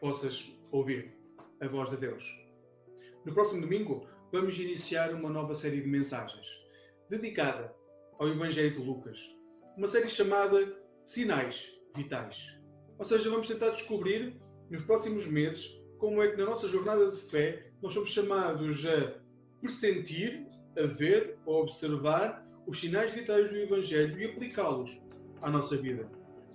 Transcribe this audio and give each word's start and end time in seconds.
possas 0.00 0.50
ouvir 0.70 1.12
a 1.60 1.66
voz 1.66 1.90
de 1.90 1.96
Deus. 1.96 2.24
No 3.24 3.32
próximo 3.32 3.60
domingo, 3.60 4.06
vamos 4.32 4.58
iniciar 4.58 5.12
uma 5.12 5.28
nova 5.28 5.54
série 5.54 5.80
de 5.80 5.88
mensagens 5.88 6.46
dedicada 7.10 7.74
ao 8.18 8.28
Evangelho 8.28 8.72
de 8.72 8.80
Lucas. 8.80 9.18
Uma 9.76 9.88
série 9.88 10.08
chamada 10.08 10.76
Sinais 11.06 11.72
Vitais. 11.96 12.36
Ou 12.98 13.04
seja, 13.04 13.30
vamos 13.30 13.48
tentar 13.48 13.70
descobrir 13.70 14.36
nos 14.70 14.84
próximos 14.84 15.26
meses 15.26 15.78
como 15.98 16.22
é 16.22 16.28
que 16.30 16.36
na 16.36 16.44
nossa 16.44 16.68
jornada 16.68 17.10
de 17.10 17.20
fé 17.30 17.70
nós 17.82 17.94
somos 17.94 18.10
chamados 18.10 18.84
a 18.86 19.14
pressentir, 19.60 20.46
a 20.76 20.86
ver, 20.86 21.38
a 21.46 21.50
observar 21.50 22.46
os 22.66 22.80
sinais 22.80 23.12
vitais 23.12 23.48
do 23.50 23.56
Evangelho 23.56 24.20
e 24.20 24.24
aplicá-los 24.26 24.96
à 25.40 25.50
nossa 25.50 25.76
vida. 25.76 26.08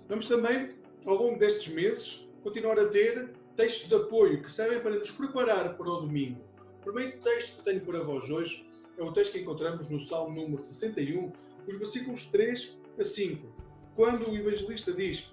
Vamos 0.08 0.28
também, 0.28 0.74
ao 1.04 1.16
longo 1.16 1.38
destes 1.38 1.72
meses, 1.72 2.26
continuar 2.44 2.78
a 2.78 2.88
ter 2.88 3.30
textos 3.56 3.88
de 3.88 3.94
apoio 3.94 4.42
que 4.42 4.52
servem 4.52 4.78
para 4.78 4.98
nos 4.98 5.10
preparar 5.10 5.78
para 5.78 5.88
o 5.88 6.00
domingo. 6.02 6.44
O 6.78 6.84
primeiro 6.84 7.18
texto 7.20 7.56
que 7.56 7.64
tenho 7.64 7.80
para 7.80 8.02
vós 8.02 8.28
hoje 8.28 8.68
é 8.98 9.02
o 9.02 9.10
texto 9.12 9.32
que 9.32 9.40
encontramos 9.40 9.88
no 9.88 9.98
Salmo 9.98 10.42
número 10.42 10.62
61, 10.62 11.32
os 11.66 11.78
versículos 11.78 12.26
3 12.26 12.76
a 13.00 13.04
5, 13.04 13.48
quando 13.96 14.28
o 14.28 14.36
evangelista 14.36 14.92
diz: 14.92 15.26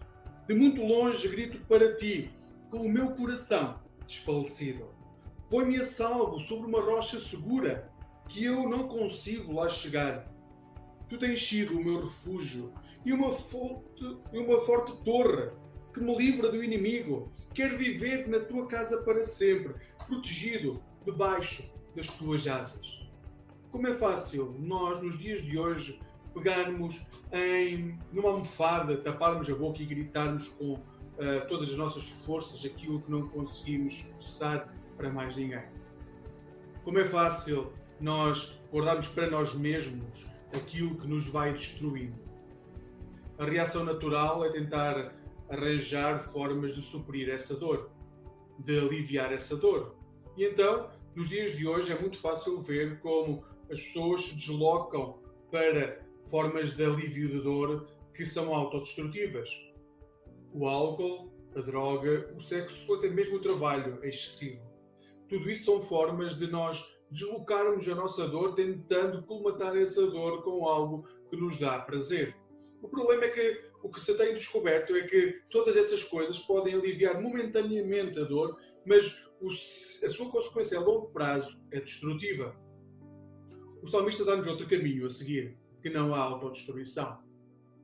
De 0.47 0.53
muito 0.53 0.81
longe 0.81 1.27
grito 1.27 1.59
para 1.67 1.93
ti, 1.95 2.31
com 2.69 2.77
o 2.77 2.89
meu 2.89 3.11
coração 3.11 3.81
desfalecido. 4.07 4.87
Põe-me 5.49 5.81
a 5.81 5.85
salvo 5.85 6.39
sobre 6.39 6.65
uma 6.65 6.79
rocha 6.79 7.19
segura, 7.19 7.91
que 8.29 8.45
eu 8.45 8.69
não 8.69 8.87
consigo 8.87 9.53
lá 9.53 9.67
chegar. 9.67 10.31
Tu 11.09 11.17
tens 11.17 11.45
sido 11.45 11.77
o 11.77 11.83
meu 11.83 12.05
refúgio 12.05 12.71
e 13.03 13.11
uma 13.11 13.33
forte, 13.33 14.17
uma 14.31 14.61
forte 14.61 14.95
torre 15.03 15.51
que 15.93 15.99
me 15.99 16.15
livra 16.15 16.51
do 16.51 16.63
inimigo. 16.63 17.31
Quero 17.53 17.77
viver 17.77 18.27
na 18.27 18.39
tua 18.39 18.67
casa 18.67 18.97
para 18.97 19.23
sempre, 19.25 19.75
protegido 20.07 20.81
debaixo 21.05 21.69
das 21.95 22.07
tuas 22.07 22.47
asas. 22.47 23.01
Como 23.71 23.87
é 23.87 23.95
fácil 23.95 24.55
nós, 24.59 25.01
nos 25.01 25.17
dias 25.17 25.41
de 25.41 25.57
hoje, 25.57 25.99
pegarmos 26.33 27.01
em 27.31 27.97
numa 28.11 28.29
almofada, 28.29 28.97
taparmos 28.97 29.49
a 29.49 29.55
boca 29.55 29.81
e 29.81 29.85
gritarmos 29.85 30.47
com 30.49 30.73
uh, 30.73 31.47
todas 31.47 31.69
as 31.69 31.77
nossas 31.77 32.03
forças 32.25 32.63
aquilo 32.65 33.01
que 33.01 33.11
não 33.11 33.27
conseguimos 33.29 33.93
expressar 33.93 34.73
para 34.97 35.09
mais 35.09 35.35
ninguém. 35.35 35.63
Como 36.83 36.99
é 36.99 37.05
fácil 37.05 37.71
nós 37.99 38.57
guardarmos 38.71 39.07
para 39.07 39.29
nós 39.29 39.53
mesmos 39.53 40.25
aquilo 40.53 40.95
que 40.95 41.07
nos 41.07 41.27
vai 41.27 41.53
destruindo. 41.53 42.19
A 43.37 43.45
reação 43.45 43.83
natural 43.83 44.45
é 44.45 44.49
tentar 44.51 45.13
arranjar 45.51 46.31
formas 46.31 46.73
de 46.73 46.81
suprir 46.81 47.29
essa 47.29 47.55
dor, 47.55 47.91
de 48.59 48.79
aliviar 48.79 49.33
essa 49.33 49.55
dor. 49.55 49.95
E 50.37 50.45
então, 50.45 50.89
nos 51.13 51.27
dias 51.27 51.57
de 51.57 51.67
hoje, 51.67 51.91
é 51.91 51.99
muito 51.99 52.19
fácil 52.19 52.61
ver 52.61 52.99
como 53.01 53.43
as 53.69 53.79
pessoas 53.79 54.25
se 54.25 54.35
deslocam 54.35 55.19
para 55.51 56.01
formas 56.29 56.73
de 56.75 56.83
alívio 56.83 57.27
de 57.27 57.41
dor 57.41 57.87
que 58.13 58.25
são 58.25 58.55
autodestrutivas. 58.55 59.49
O 60.53 60.67
álcool, 60.67 61.31
a 61.55 61.59
droga, 61.59 62.33
o 62.35 62.41
sexo, 62.41 62.93
até 62.93 63.09
mesmo 63.09 63.35
o 63.35 63.41
trabalho 63.41 63.99
excessivo. 64.03 64.61
Tudo 65.27 65.49
isso 65.49 65.65
são 65.65 65.81
formas 65.81 66.37
de 66.37 66.47
nós 66.47 66.85
deslocarmos 67.09 67.87
a 67.89 67.95
nossa 67.95 68.25
dor 68.27 68.55
tentando 68.55 69.23
colmatar 69.23 69.75
essa 69.75 70.05
dor 70.07 70.43
com 70.43 70.65
algo 70.65 71.05
que 71.29 71.35
nos 71.35 71.59
dá 71.59 71.79
prazer. 71.79 72.35
O 72.81 72.87
problema 72.87 73.25
é 73.25 73.29
que 73.29 73.70
o 73.83 73.89
que 73.89 73.99
se 73.99 74.15
tem 74.15 74.33
descoberto 74.33 74.95
é 74.95 75.03
que 75.07 75.41
todas 75.49 75.75
essas 75.75 76.03
coisas 76.03 76.39
podem 76.39 76.73
aliviar 76.73 77.21
momentaneamente 77.21 78.19
a 78.19 78.23
dor, 78.23 78.57
mas 78.85 79.15
a 80.03 80.09
sua 80.09 80.29
consequência 80.29 80.77
a 80.77 80.81
longo 80.81 81.07
prazo 81.11 81.59
é 81.71 81.79
destrutiva. 81.79 82.55
O 83.81 83.87
salmista 83.87 84.23
dá-nos 84.23 84.45
outro 84.45 84.67
caminho 84.67 85.07
a 85.07 85.09
seguir, 85.09 85.57
que 85.81 85.89
não 85.89 86.13
a 86.13 86.19
autodestruição, 86.19 87.19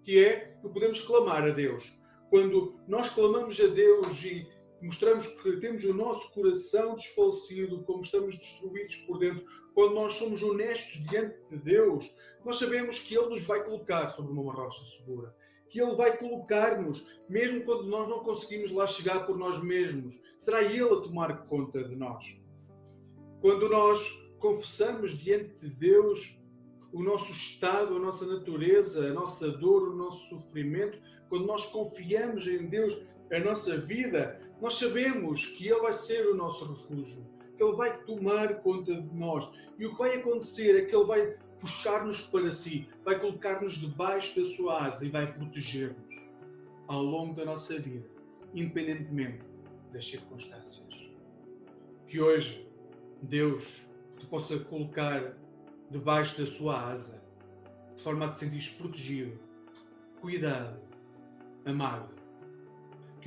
que 0.03 0.23
é 0.23 0.57
que 0.61 0.69
podemos 0.69 1.01
clamar 1.01 1.43
a 1.43 1.49
Deus. 1.49 1.99
Quando 2.29 2.79
nós 2.87 3.09
clamamos 3.09 3.59
a 3.59 3.67
Deus 3.67 4.23
e 4.23 4.47
mostramos 4.81 5.27
que 5.27 5.57
temos 5.57 5.83
o 5.83 5.93
nosso 5.93 6.29
coração 6.31 6.95
desfalecido, 6.95 7.83
como 7.83 8.01
estamos 8.01 8.37
destruídos 8.37 8.95
por 8.97 9.17
dentro, 9.17 9.43
quando 9.73 9.95
nós 9.95 10.13
somos 10.13 10.43
honestos 10.43 11.03
diante 11.09 11.37
de 11.49 11.57
Deus, 11.57 12.13
nós 12.45 12.57
sabemos 12.59 12.99
que 12.99 13.15
Ele 13.15 13.29
nos 13.29 13.45
vai 13.45 13.63
colocar 13.63 14.09
sobre 14.09 14.31
uma 14.31 14.53
rocha 14.53 14.83
segura. 14.97 15.35
Que 15.69 15.81
Ele 15.81 15.95
vai 15.95 16.17
colocar-nos, 16.17 17.05
mesmo 17.29 17.63
quando 17.63 17.83
nós 17.83 18.07
não 18.07 18.19
conseguimos 18.19 18.71
lá 18.71 18.87
chegar 18.87 19.25
por 19.25 19.37
nós 19.37 19.61
mesmos. 19.61 20.17
Será 20.37 20.63
Ele 20.63 20.83
a 20.83 21.01
tomar 21.01 21.45
conta 21.47 21.83
de 21.83 21.95
nós. 21.95 22.37
Quando 23.41 23.69
nós 23.69 23.99
confessamos 24.39 25.11
diante 25.17 25.55
de 25.59 25.69
Deus 25.69 26.37
o 26.91 27.03
nosso 27.03 27.31
estado, 27.31 27.95
a 27.95 27.99
nossa 27.99 28.25
natureza, 28.25 29.07
a 29.07 29.13
nossa 29.13 29.49
dor, 29.49 29.89
o 29.89 29.95
nosso 29.95 30.27
sofrimento, 30.29 30.99
quando 31.29 31.45
nós 31.45 31.65
confiamos 31.67 32.47
em 32.47 32.65
Deus, 32.67 32.97
a 33.31 33.39
nossa 33.39 33.77
vida, 33.77 34.39
nós 34.61 34.75
sabemos 34.75 35.45
que 35.45 35.67
Ele 35.67 35.81
vai 35.81 35.93
ser 35.93 36.27
o 36.27 36.35
nosso 36.35 36.65
refúgio, 36.65 37.25
que 37.55 37.63
Ele 37.63 37.75
vai 37.75 38.01
tomar 38.03 38.61
conta 38.61 38.93
de 38.93 39.15
nós. 39.15 39.51
E 39.77 39.85
o 39.85 39.91
que 39.91 39.99
vai 39.99 40.15
acontecer 40.15 40.77
é 40.77 40.85
que 40.85 40.95
Ele 40.95 41.05
vai 41.05 41.37
puxar-nos 41.59 42.21
para 42.23 42.51
si, 42.51 42.87
vai 43.03 43.19
colocar-nos 43.19 43.75
debaixo 43.75 44.39
da 44.39 44.55
sua 44.55 44.87
asa 44.87 45.05
e 45.05 45.09
vai 45.09 45.31
proteger-nos 45.31 46.15
ao 46.87 47.03
longo 47.03 47.33
da 47.33 47.45
nossa 47.45 47.77
vida, 47.79 48.07
independentemente 48.53 49.43
das 49.91 50.07
circunstâncias. 50.07 50.87
Que 52.07 52.21
hoje 52.21 52.67
Deus 53.21 53.85
te 54.17 54.25
possa 54.27 54.59
colocar 54.59 55.35
debaixo 55.89 56.37
da 56.41 56.49
sua 56.51 56.91
asa, 56.91 57.21
de 57.95 58.03
forma 58.03 58.25
a 58.25 58.31
te 58.31 58.39
sentires 58.39 58.69
protegido, 58.69 59.39
cuidado, 60.21 60.79
amado 61.65 62.17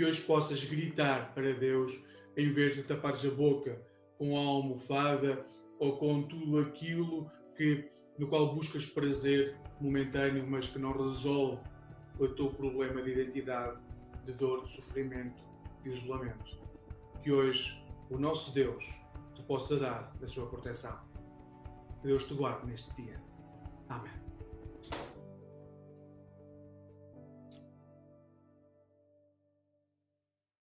que 0.01 0.05
hoje 0.07 0.23
possas 0.23 0.65
gritar 0.65 1.35
para 1.35 1.53
Deus 1.53 1.93
em 2.35 2.51
vez 2.55 2.75
de 2.75 2.83
tapares 2.83 3.23
a 3.23 3.31
boca 3.31 3.79
com 4.17 4.35
a 4.35 4.41
almofada 4.41 5.45
ou 5.79 5.99
com 5.99 6.23
tudo 6.23 6.59
aquilo 6.59 7.31
que, 7.55 7.85
no 8.21 8.29
qual 8.29 8.55
buscas 8.55 8.85
prazer 8.85 9.57
momentâneo, 9.81 10.47
mas 10.47 10.69
que 10.69 10.79
não 10.79 10.93
resolve 10.93 11.59
o 12.19 12.29
teu 12.29 12.51
problema 12.51 13.01
de 13.01 13.13
identidade, 13.13 13.81
de 14.27 14.33
dor, 14.35 14.63
de 14.67 14.77
sofrimento, 14.77 15.43
de 15.83 15.89
isolamento. 15.89 16.61
Que 17.23 17.33
hoje 17.33 17.83
o 18.11 18.19
nosso 18.19 18.53
Deus 18.53 18.85
te 19.35 19.43
possa 19.45 19.79
dar 19.79 20.13
a 20.23 20.27
sua 20.29 20.47
proteção. 20.47 20.99
Que 22.03 22.09
Deus 22.09 22.25
te 22.25 22.35
guarde 22.35 22.67
neste 22.67 22.95
dia. 23.03 23.19
Amém. 23.89 24.30